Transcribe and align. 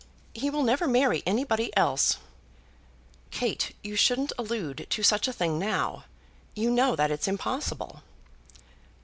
He 0.33 0.49
will 0.49 0.63
never 0.63 0.87
marry 0.87 1.21
anybody 1.27 1.71
else." 1.77 2.17
"Kate, 3.29 3.75
you 3.83 3.95
shouldn't 3.95 4.31
allude 4.35 4.87
to 4.89 5.03
such 5.03 5.27
a 5.27 5.31
thing 5.33 5.59
now. 5.59 6.05
You 6.55 6.71
know 6.71 6.95
that 6.95 7.11
it's 7.11 7.27
impossible." 7.27 8.01